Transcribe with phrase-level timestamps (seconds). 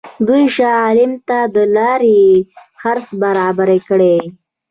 [0.27, 2.21] دوی شاه عالم ته د لارې
[2.81, 4.17] خرڅ برابر کړي.